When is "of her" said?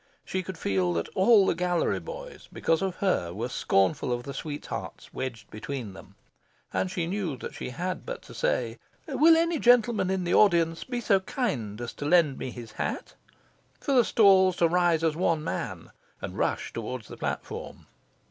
2.81-3.31